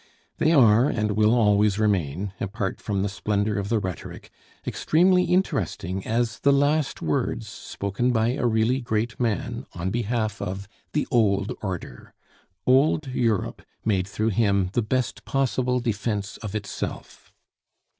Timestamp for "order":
11.61-12.15